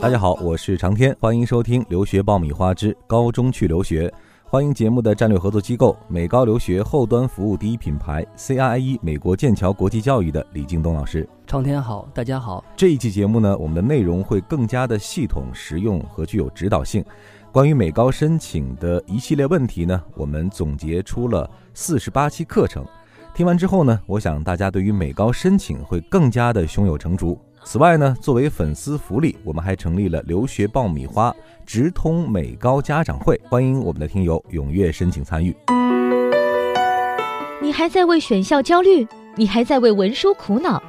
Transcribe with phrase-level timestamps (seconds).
[0.00, 4.08] 大家好，我是长天，欢迎收听《留学爆米花之高中去留学》。
[4.42, 11.28] 欢迎节目的战略合作机构美高留学后端服务第一品牌 CRIE 美国剑桥国际教育的李敬东老师。
[11.46, 12.64] 长天好，大家好。
[12.74, 17.04] 这一期节目呢，我们的内容会更加的系统、实用和具有指导性。
[17.52, 22.82] 关于美高申请的一系列问题呢，我们总结出了四十八期课程。
[23.34, 27.40] 听完之后呢，我想大家对于美高申请会更加的胸有成竹。
[27.64, 31.34] 此外呢，作为粉丝福利，我们还成立了留学爆米花
[31.64, 35.56] 直通美高家长会，欢迎我们的听友踊跃申请参与。
[37.62, 39.08] 你还在为选校焦虑？
[39.34, 40.82] 你还在为文书苦恼？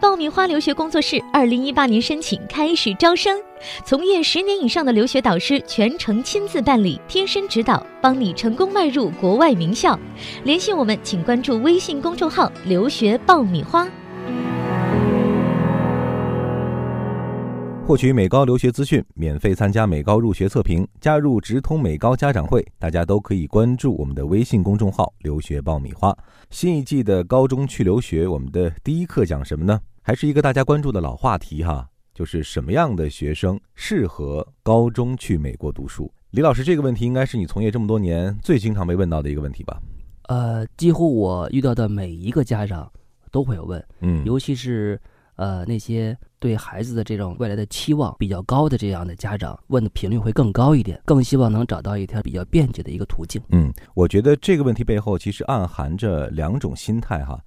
[0.00, 3.36] 爆米花留学工作室二零一八年申请开始招生，
[3.84, 9.98] 从业十年以上的留学导师全程亲自办理，贴身指导，帮你成功迈入国外名校。
[10.44, 13.88] 联系我们，请关注微信公众号“留学爆米花”。
[17.88, 26.14] 获取美高留学资讯，免费参加美高入学测评，加入直通美高家长会，大家都可以关注我们的微信公众号“留学爆米花”。
[26.52, 29.80] 新一季的高中去留学，我们的第一课讲什么呢？
[30.02, 36.12] 还是一个大家关注的老话题哈，就是什么样的学生适合高中去美国读书？
[36.32, 39.80] 李老师，这个问题应该是你从业这么多年最经常被问到的一个问题吧？
[40.24, 42.92] 呃，几乎我遇到的每一个家长
[43.30, 45.00] 都会有问，嗯，尤其是。
[45.38, 53.40] 呃，那些对孩子的这种未来的期望比较高的这样的家长，问的频率会更高一点，更希望能找到一条比较便捷的一个途径。
[53.50, 57.40] 嗯，我觉得这个问题背后其实暗含着两种心态哈，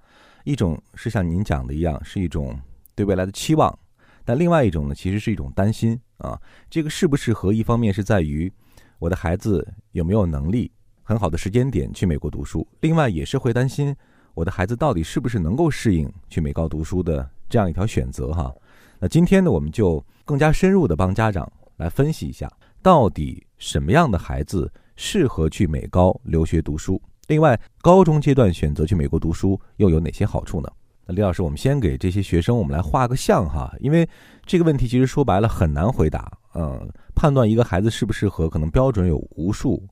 [0.44, 2.58] 一种是像您讲的一样，是一种
[2.94, 3.78] 对未来的期望，
[4.24, 6.40] 但另外一种呢，其实是一种担心啊。
[6.70, 8.50] 这个适不适合，一方面是在于
[8.98, 13.94] 我的孩子有没有能力很好的时间点去美国读书，另外也是会担心
[14.34, 17.28] 我的孩子到底是不是能够适应去美高读书的。
[17.48, 18.50] 这样一条选择哈，
[18.98, 26.98] 那今天呢，我们就更加深入的帮家长来分析一下，到底什么样的孩子适合去美高留学读书。
[27.28, 30.68] 另外，高中阶段选择去美国读书又有哪些好处呢？
[31.04, 34.08] 那李老师，我们先给这些学生我们来画个像哈，因为
[34.46, 36.32] 这个问题其实说白了很难回答。
[36.54, 39.86] 嗯，判断一个孩子适不适合，可能标准有无数，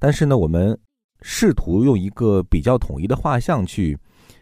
[0.00, 0.76] 但是呢，我们
[1.20, 3.98] 试图用一个比较统一的画像去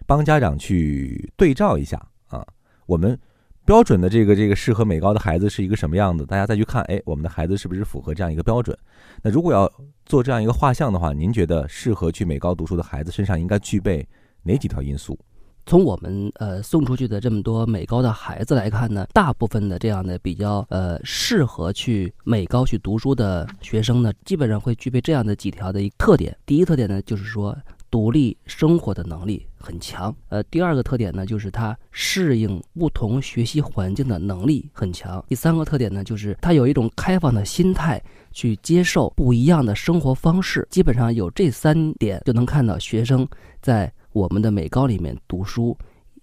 [0.07, 2.47] 帮家长去对照一下啊。
[2.87, 3.19] 我们
[3.65, 6.27] 标准的这个这个适合美高的孩子是一个什么样子？
[6.27, 8.77] 大家再去看，哎，我们的孩子是不是符合这样一个标准？
[9.23, 9.71] 那如果要
[10.05, 14.07] 做这样一个画像的话，您觉得适合去美高读书的孩子身上应该具备
[14.43, 15.19] 哪几条因素？
[15.67, 26.37] 从我们呃送出去的这么多美高的孩子来看呢，大部分的这样的比较呃适合去美高去读书的学生呢，基本上会具备这样的几条的一个特点。
[26.45, 27.57] 第一特点呢，就是说。
[27.93, 35.23] 独立生活的能力很强，呃，第二个特点呢，就是他适应不同学习环境的能力很强。
[35.29, 38.03] 第三个特点呢，就是他有一种开放的心态
[38.33, 40.67] 去接受不一样的生活方式。
[40.71, 43.29] 基本上有这三点，就能看到学生
[43.61, 45.77] 在我们的美高里面读书，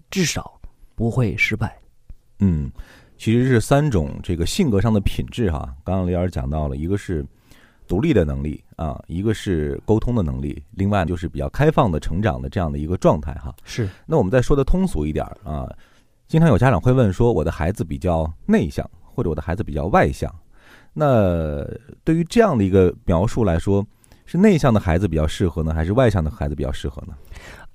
[0.10, 0.60] 至少
[0.96, 1.78] 不会失败。
[2.40, 2.72] 嗯，
[3.18, 5.76] 其实是三种这个性格上的品质哈。
[5.84, 7.26] 刚刚李老师讲到了，一个是。
[7.88, 13.52] 独立的能力啊，一个是沟通的能力，另外就是比较开放的成长的这样的一个状态哈。
[13.64, 13.90] 是。
[14.06, 15.68] 那我们再说的通俗一点啊，
[16.28, 20.32] 经常有家长会问说，我的孩子比较内向，或者我的孩子比较外向。
[20.94, 21.66] 那
[22.04, 23.84] 对于这样的一个描述来说，
[24.28, 27.16] 是内向的孩子比较适合呢，还是外向的孩子比较适合呢？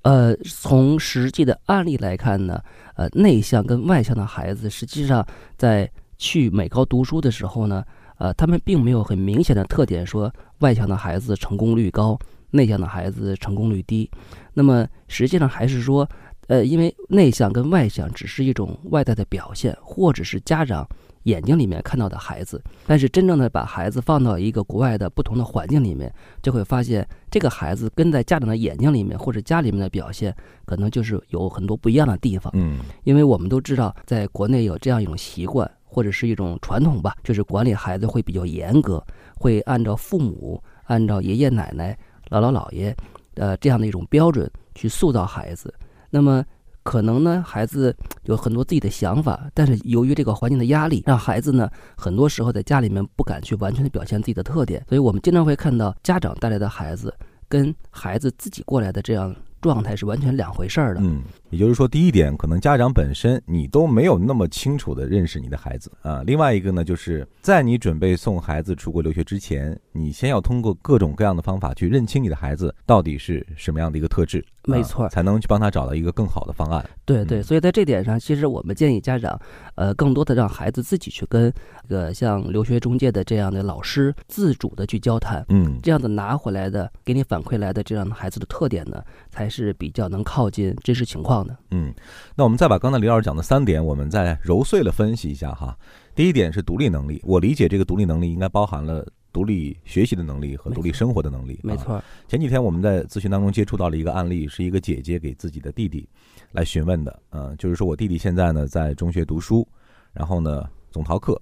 [0.05, 2.61] 呃，从实际的案例来看呢，
[2.95, 5.25] 呃，内向跟外向的孩子，实际上
[5.57, 7.83] 在去美高读书的时候呢。
[8.17, 12.17] 呃，他们并没有很明显的特点，说外向的孩子成功率高，
[12.51, 14.09] 内向的孩子成功率低。
[14.53, 16.09] 那么实际上还是说，
[16.47, 20.87] 呃，因为内向跟外向只是一种外在的表现，或者是家长
[21.25, 22.59] 眼睛里面看到的孩子。
[22.87, 32.51] 但是真正的把孩子放到一个国外的不同的环境里面，就会发现这个孩子跟在家长的眼睛里面或者家里面的表现，可能就是有很多不一样的地方。
[32.55, 35.69] 嗯，因为我们都知道，在国内有这样一种习惯。
[35.87, 39.01] 或者是一种传统吧，就是管理孩子会比较严格，
[39.37, 41.97] 会按照父母、按照爷爷奶奶、
[42.27, 42.93] 姥姥姥爷，
[43.35, 45.73] 呃这样的一种标准去塑造孩子。
[46.09, 46.43] 那么
[46.85, 47.93] 可能呢，孩子
[48.25, 54.85] 有很多自己的想法，但是由于这个环境的压力，让孩子呢很多时候在家里面不敢去完全的表现自己的特点。
[54.87, 57.13] 所以我们经常会看到家长带来的孩子
[57.49, 59.35] 跟孩子自己过来的这样。
[59.61, 61.01] 状态是完全两回事儿的。
[61.01, 66.21] 嗯，也就是说，第一点，可能家长本身你都没有那么清楚的认识你的孩子啊。
[66.23, 74.45] 另外一个呢，就是在你准备送孩子出国留学之前，你先要通过各种各样的方法去认清你的孩子到底是什么样的一个特质。
[74.65, 76.83] 没错啊才能去帮他找到一个更好的方案。
[77.05, 79.39] 对对，嗯所以在这点上，其实我们建议家长，
[79.75, 81.51] 呃，更多的让孩子自己去跟
[81.87, 91.55] 这个像留学中介的这样的老师自主的去交谈，嗯这样子拿回来的给你反馈来的这样的孩子的特点呢，才是比较能靠近真实情况的。
[91.71, 91.93] 嗯，
[92.35, 95.77] 那我们再把刚才李老师讲的三点，我们再揉碎了分析一下哈。
[96.15, 101.55] 第一点是独立能力，我理解这个独立能力应该包含了独立学习的能力和独立生活的能力。
[101.55, 106.07] 啊没错，前几天我们在咨询当中接触到了一个案例，是一个姐姐给自己的弟弟
[106.53, 109.67] 来询问的，嗯、就是说我弟弟现在呢在中学读书，
[110.13, 111.37] 然后呢总逃课，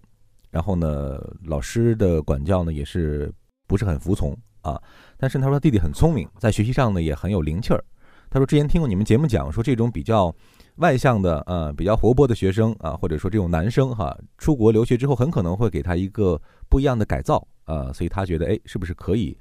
[0.50, 3.32] 然后呢老师的管教呢也是
[3.68, 4.82] 不是很服从啊，
[5.16, 7.84] 但是他说弟弟很聪明，在学习上呢也很有灵气儿。
[8.32, 10.34] 他说之前听过你们节目讲说这种比较
[10.78, 19.38] 外向的呃比较活泼的学生啊，或者说这种男生哈，出国留学之后很可能会给他一个不一样的改造呃、所以他觉得哎是不是可以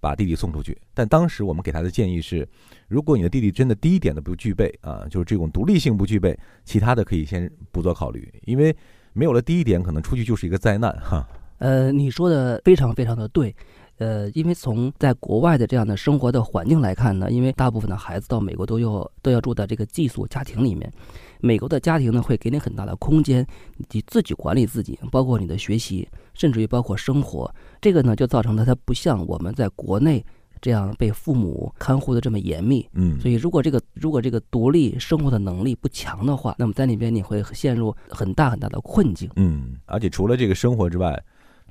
[0.00, 0.76] 把弟弟送出去？
[0.94, 2.48] 但当时我们给他的建议是，
[2.86, 8.74] 如果你的弟弟真的第一点都不具备啊，就是这种独立性不具备，其他的可以先不做考虑，因为
[9.12, 11.26] 没有了第一点，可能出去就是一个灾难哈。
[11.58, 13.54] 呃，你说的非常非常的对。
[13.96, 20.88] 呃，因为从在国外的这样的生活的环境来看呢，因为大部分的孩子到美国都要都要住在这个寄宿家庭里面，
[21.40, 23.46] 美国的家庭呢会给你很大的空间，
[23.90, 27.52] 你自己管理自己，包括你的学习，甚至于包括生活。
[27.80, 30.24] 这个呢就造成了它不像我们在国内
[30.60, 32.84] 这样被父母看护的这么严密。
[32.94, 39.30] 嗯所以，如果这个如果这个独立生活的能力不强的话，那么在那边你会陷入很大很大的困境。
[39.36, 41.22] 嗯，而且除了这个生活之外，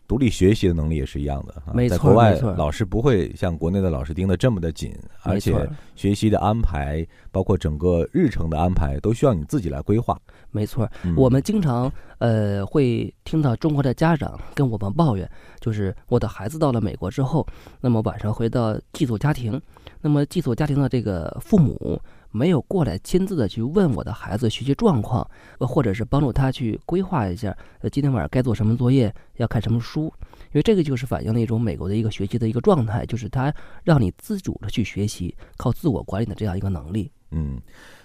[0.08, 1.74] 独立学习的能力也是一样的哈。
[1.74, 10.18] 没错在国外老师不会像国内的老师盯得这么的紧，而且学习的安排，包括整个日程的安排，都需要你自己来规划。
[10.52, 17.46] 没错，嗯我们经常呃会听到中国的家长跟我们抱怨，就是我的孩子到了美国之后，
[17.82, 19.62] 那么晚上回到寄宿家庭，
[20.08, 22.02] 那么寄宿家庭的这个父母
[22.32, 37.12] 没有过来亲自的去问我的孩子学习状况，或者是帮助他去规划一下，呃今天晚上该做什么作业，要看什么书，因为这个就是反映了一种美国的一个学习的一个状态，就是他让你自主的去学习，靠自我管理的这样一个能力。
[37.32, 37.60] 嗯，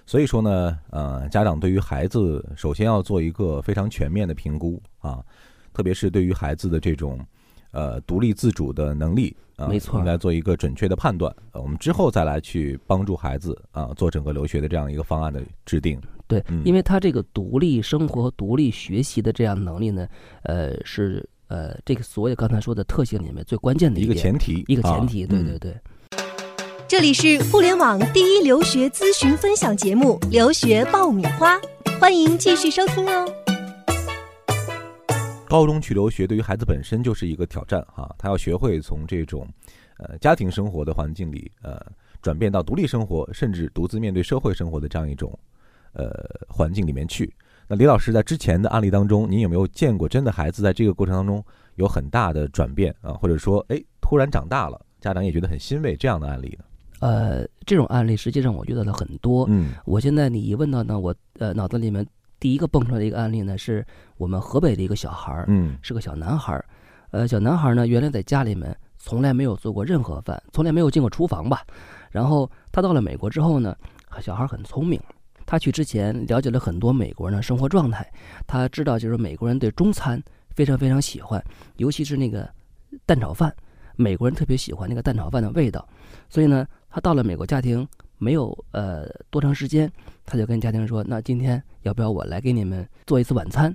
[0.05, 5.25] 所以说呢，呃，家长对于孩子首先要做一个非常全面的评估啊，
[5.72, 7.25] 特别是对于孩子的这种
[7.72, 11.34] 呃独立自主的能力啊，没错应该做一个准确的判断。
[11.52, 16.00] 呃，我们之后再来去帮助孩子啊做整个留学的这样一个方案的制定。
[16.28, 20.08] 对嗯，因为他这个独立生活、独立学习的这样能力呢，
[20.44, 25.74] 呃，是呃这个所有刚才说的特性里面最关键的一个前提，一个前提，对对对。
[26.88, 31.58] 这里是互联网第一留学咨询分享节目《留学爆米花》，
[31.98, 33.26] 欢迎继续收听哦。
[35.52, 39.46] 高中去留学对于孩子本身就是一个挑战哈，他要学会从这种
[39.99, 41.78] 呃家庭生活的环境里呃
[42.22, 45.38] 转变到独立生活，甚至独自面对社会生活的这样一种
[45.93, 46.10] 呃
[46.49, 47.31] 环境里面去。
[47.69, 51.44] 那李老师在之前的案例当中，您有没有见过真的孩子在这个过程当中
[51.75, 56.64] 有很大的转变啊，或者说哎突然长大了，家长也觉得很欣慰这样的案例呢？
[57.00, 59.44] 呃，这种案例实际上我遇到了很多。
[59.50, 62.06] 嗯我现在你一问到呢，我呃脑子里面
[62.43, 63.87] 第一个蹦出来的一个案例呢，是
[64.17, 66.65] 我们河北的一个小孩儿，嗯是个小男孩儿。
[67.12, 71.65] 呃，小男孩儿呢，原来在家里面从来没有做过任何饭，从来没有进过厨房吧。
[72.11, 73.77] 然后他到了美国之后呢，
[74.21, 75.00] 小孩儿很聪明。
[75.47, 78.05] 他去之前了解了很多美国人的生活状态，
[78.44, 81.41] 他知道就是美国人对中餐非常非常喜欢，
[81.77, 82.51] 尤其是那个
[83.06, 83.55] 蛋炒饭，
[83.94, 85.89] 美国人特别喜欢那个蛋炒饭的味道。
[86.29, 87.87] 所以呢，他到了美国家庭
[88.22, 89.91] 没有呃多长时间，
[90.24, 93.74] 他就跟家庭说：“那今天要不要我来给你们做一次晚餐？”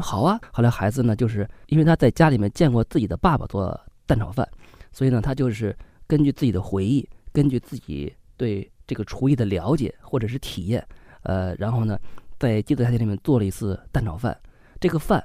[0.00, 0.40] 好啊。
[0.50, 4.48] 后来孩子呢，就是因为他在家里面见过自己的爸爸做蛋炒饭，
[4.92, 10.82] 所以呢，他就是根据自己的回忆，根据自己对这个厨艺的了解或者是体验，
[11.24, 11.98] 呃，然后呢，
[12.38, 14.34] 在寄宿家庭里面做了一次蛋炒饭。
[14.80, 15.22] 这个饭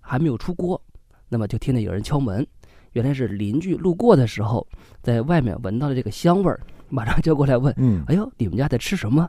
[0.00, 0.80] 还没有出锅，
[1.28, 2.46] 那么就听见有人敲门，
[2.92, 4.64] 原来是邻居路过的时候，
[5.02, 6.60] 在外面闻到了这个香味儿，
[6.94, 9.28] 马上就过来问嗯：“哎呦，你们家在吃什么？”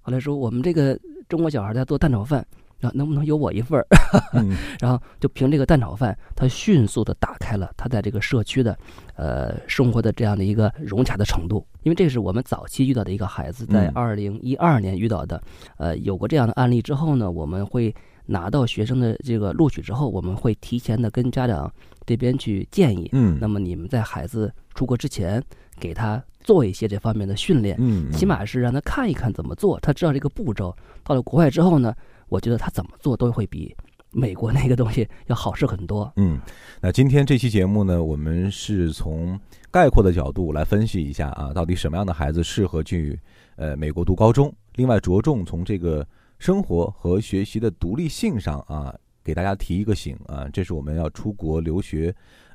[0.00, 0.98] 后来说：“我们这个
[1.28, 2.46] 中国小孩在做蛋炒饭，
[2.80, 3.86] 啊，能不能有我一份儿？”
[4.32, 8.78] 嗯 然后就凭这个蛋炒饭，他迅速的打开了他在这个社区的，
[9.16, 11.66] 呃，生活的这样的一个融洽的程度。
[11.82, 15.42] 因为这是我们早期遇到的一个孩子，在嗯二零一二年遇到的，
[15.76, 17.94] 呃，有过这样的案例之后呢，我们会
[18.26, 21.72] 拿到学生的这个录取之后，我们会提前的跟家长
[22.06, 25.42] 这边去建议，嗯，那么你们在孩子出国之前，
[25.78, 30.74] 给他做一些这方面的训练，嗯起码是让他看一看怎么做，他知道这个步骤。
[31.02, 31.94] 到了国外之后呢，
[32.28, 33.74] 我觉得他怎么做都会比
[34.12, 36.12] 美国那个东西要好事很多。
[36.16, 36.38] 嗯，
[36.80, 39.38] 那今天这期节目呢，我们是从
[39.70, 43.18] 概括的角度来分析一下啊，到底什么样的孩子适合去
[43.56, 44.52] 呃美国读高中？
[44.76, 46.06] 另外，着重从这个
[46.40, 48.92] 生活和学习的独立性上啊，
[49.22, 52.12] 给大家提一个醒啊，这是我们要出国留学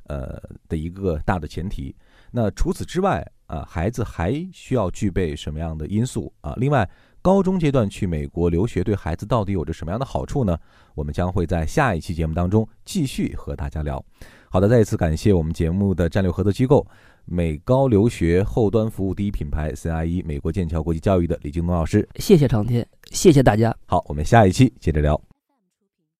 [0.08, 0.38] 呃
[0.68, 1.96] 的一个大的前提。
[2.30, 6.52] 那除此之外啊，孩子还需要具备什么样的因素啊？
[6.58, 6.86] 另外。
[7.22, 10.56] 高中阶段去美国留学对孩子到底有着什么样的好处呢？
[10.94, 14.00] 我们将会在下一期节目当中继续和大家聊。
[14.48, 16.86] 好的，再一次感谢我们节目的战略合作机构
[17.26, 22.08] 美高留学后端服务第一品牌 CIE 美国剑桥国际教育的李京东老师。
[22.16, 23.76] 谢谢长天，谢谢大家。
[23.86, 25.20] 好，我们下一期接着聊。